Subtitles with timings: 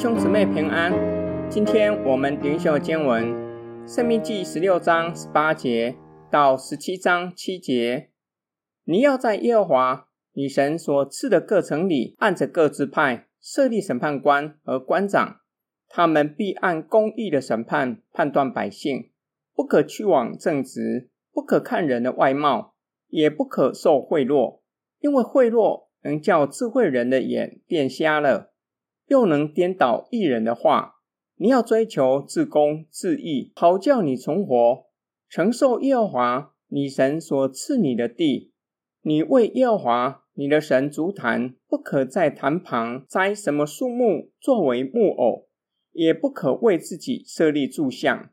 [0.00, 0.92] 兄姊妹平安，
[1.50, 3.34] 今天我们灵修经文
[3.92, 5.96] 《申命记》十六章十八节
[6.30, 8.10] 到十七章七节。
[8.84, 15.40] 你要在耶和华女神所赐的各城里，按着各支派设立审判官和官长，
[15.88, 19.10] 他们必按公义的审判判断百姓，
[19.52, 22.76] 不可屈枉正直，不可看人的外貌，
[23.08, 24.60] 也不可受贿赂，
[25.00, 28.52] 因为贿赂能叫智慧人的眼变瞎了。
[29.08, 30.94] 又能颠倒一人的话，
[31.36, 34.86] 你要追求至公至义，好叫你存活，
[35.28, 38.52] 承受耶和华你神所赐你的地。
[39.02, 45.48] 你为耶和华你的神筑坛，不可在坛旁栽什么树木作为木偶，
[45.92, 48.30] 也不可为自己设立柱像。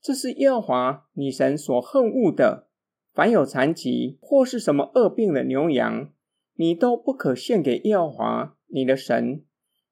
[0.00, 2.68] 这是耶和华你神所恨恶的。
[3.12, 6.10] 凡有残疾或是什么恶病的牛羊，
[6.54, 9.44] 你都不可献给耶和华你的神。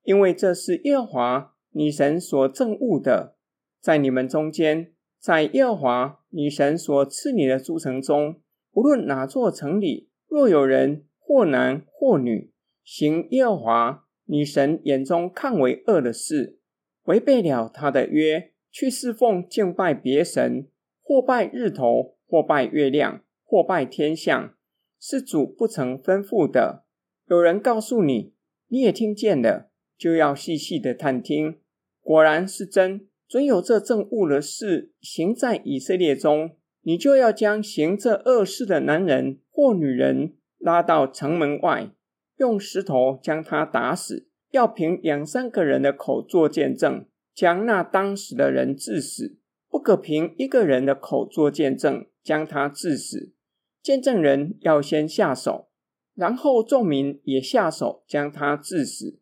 [0.02, 3.36] 因为这是耶和华你神所憎恶的，
[3.80, 8.40] 在你们中间，在耶和华你神所赐你的诸城中，
[8.72, 16.58] 无论哪座城里，若有人或男或女行耶和华你神眼中看为恶的事，
[17.04, 20.68] 违背了他的约，去侍奉敬拜别神，
[21.02, 24.54] 或拜日头，或拜月亮，或拜天象，
[25.00, 26.84] 是主不曾吩咐的，
[27.26, 28.34] 有人告诉你，
[28.68, 29.69] 你也听见了。
[30.00, 31.58] 就要细细的探听，
[32.00, 41.90] 果然是真，准有这憎恶的事行在以色列中，你就要将行这恶事的男人或女人拉到城门外，
[42.38, 49.36] 用石头将他打死，要凭两三个人的口作见证，将那当死的人治死，
[49.68, 53.34] 不可凭一个人的口作见证，将他治死。
[53.82, 55.68] 见证人要先下手，
[56.14, 59.18] 然后众民也下手将他治死。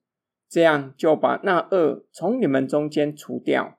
[0.49, 3.79] 这样就把那恶从你们中间除掉。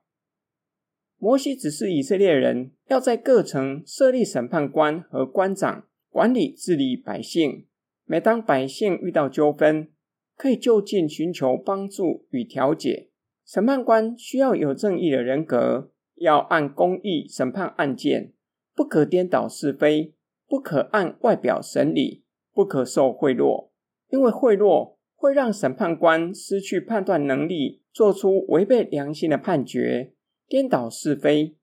[1.17, 7.65] 摩西只是以色列人要在各城设立审判官和官长，管理治理百姓。
[8.05, 9.89] 每当百姓遇到纠纷，
[10.35, 13.09] 可以就近寻求帮助与调解。
[13.45, 18.33] 审判官需要有正义的人格，要按公义审判案件，
[18.75, 20.13] 不可颠倒是非，
[20.47, 22.23] 不可按外表审理，
[22.53, 23.69] 不可受贿赂，
[24.09, 24.98] 因为贿赂。
[25.19, 30.13] 会让审判官失去判断能力，做出违背良心的判决，
[30.47, 31.57] 颠倒是非。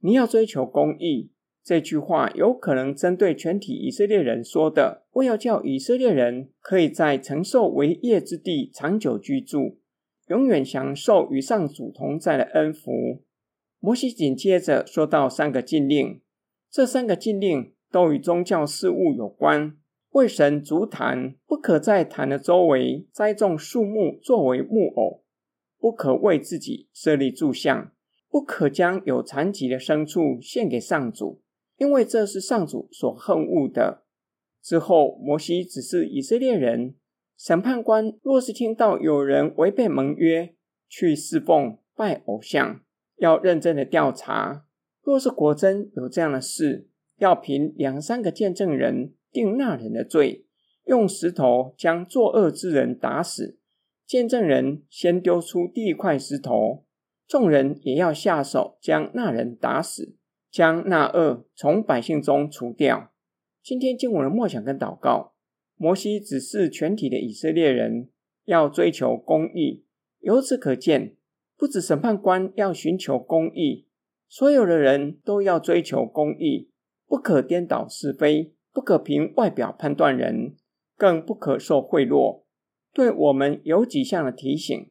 [0.00, 1.32] 你要追求公义，
[1.64, 9.78] 这句话有可能针对全体以色列人说的，为要叫以色列人可以在承受为业之地长久居住，
[10.28, 13.22] 永远享受与上主同在的恩福。
[13.80, 16.20] 摩西紧接着说到三个禁令，
[16.70, 19.78] 这三个禁令都与宗教事务有关。
[20.10, 25.22] 为神筑坛，不可在坛的周围栽种树木作为木偶，
[25.78, 27.92] 不可为自己设立柱像，
[28.30, 31.42] 不可将有残疾的牲畜献给上主，
[31.76, 34.04] 因为这是上主所恨恶的。
[34.62, 36.94] 之后，摩西只是以色列人，
[37.36, 40.54] 审判官若是听到有人违背盟约，
[40.88, 42.80] 去侍奉拜偶像，
[43.16, 44.64] 要认真的调查。
[45.02, 46.88] 若是果真有这样的事，
[47.18, 49.14] 要凭两三个见证人。
[49.32, 50.46] 定那人的罪，
[50.84, 53.58] 用石头将作恶之人打死。
[54.06, 56.84] 见证人先丢出第一块石头，
[57.26, 60.16] 众人也要下手将那人打死，
[60.50, 63.12] 将那恶从百姓中除掉。
[63.62, 65.34] 今天经文的默想跟祷告，
[65.76, 68.08] 摩西指示全体的以色列人
[68.46, 69.84] 要追求公义。
[70.20, 71.14] 由此可见，
[71.58, 73.86] 不止审判官要寻求公义，
[74.26, 76.70] 所有的人都要追求公义，
[77.06, 78.54] 不可颠倒是非。
[78.72, 80.56] 不可凭外表判断人，
[80.96, 82.44] 更不可受贿赂。
[82.92, 84.90] 对我们有几项的提醒：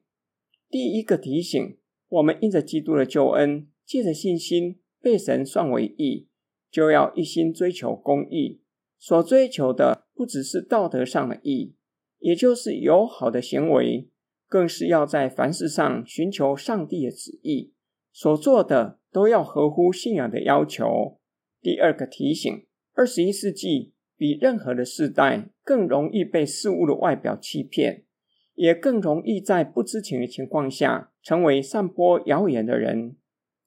[0.69, 1.77] 第一个提醒，
[2.09, 6.27] 我们因着基督的救恩，借着信心被神算为义，
[6.69, 8.61] 就要一心追求公义。
[8.99, 11.75] 所追求的不只是道德上的义，
[12.19, 14.09] 也就是有好的行为，
[14.47, 17.73] 更是要在凡事上寻求上帝的旨意。
[18.11, 21.19] 所做的都要合乎信仰的要求。
[21.61, 22.66] 第二个提醒。
[22.97, 28.05] 二十一世纪比任何的世代更容易被事物的外表欺骗，
[28.55, 33.15] 也更容易在不知情的情况下成为散播谣言的人。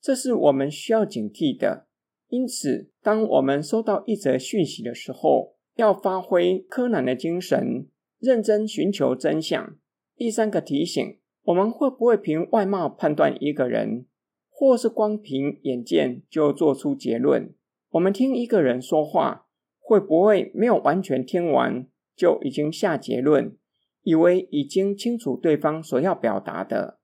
[0.00, 1.87] 这是我们需要警惕的。
[2.27, 7.87] 因此，当我们收到一则讯息的时候，要发挥柯南的精神，
[8.19, 9.77] 认真寻求真相。
[10.17, 14.06] 第三个提醒：我们会不会凭外貌判断一个人，
[14.49, 17.55] 或是光凭眼见就做出结论？
[17.91, 19.47] 我们听一个人说话，
[19.81, 23.57] 会不会没有完全听完就已经下结论，
[24.03, 27.01] 以为已经清楚对方所要表达的？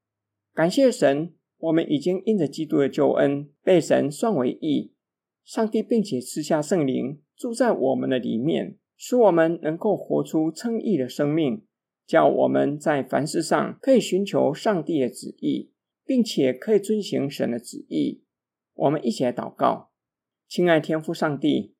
[0.55, 4.93] 感谢神，我们已经因着基督的救恩被神算为义。
[5.45, 11.65] 上帝并且赐下圣灵住在我们的里面，使我们能够活出称义的生命，
[12.07, 15.73] 叫我们在凡事上可以寻求上帝的旨意，
[16.05, 18.23] 并且可以遵行神的旨意。
[18.75, 19.91] 我们一起来祷告，
[20.49, 21.75] 亲爱天父上帝，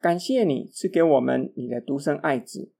[0.00, 2.72] 感谢你赐给我们你的独生爱子，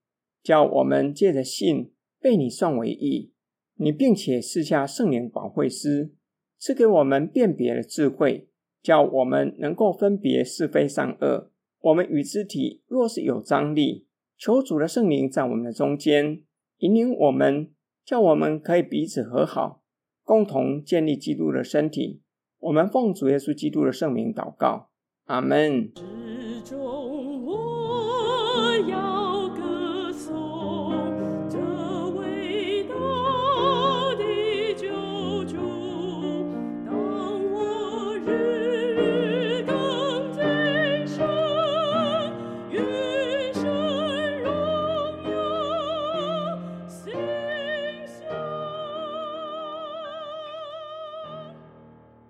[0.43, 3.33] 叫我们借着信被你算为义。
[3.75, 6.13] 你并且赐下圣灵保惠师，
[6.59, 8.49] 赐给我们辨别的智慧。
[8.81, 11.53] 叫我们能够分别是非善恶。
[11.81, 14.07] 我们与肢体若是有张力，
[14.37, 16.43] 求主的圣灵在我们的中间
[16.79, 17.71] 引领我们，
[18.05, 19.85] 叫我们可以彼此和好，
[20.25, 22.23] 共同建立基督的身体。
[22.59, 24.91] 我们奉主耶稣基督的圣名祷告，
[25.27, 25.93] 阿门。